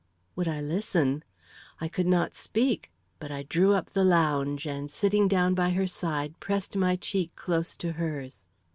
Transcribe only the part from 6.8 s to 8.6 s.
cheek close to hers.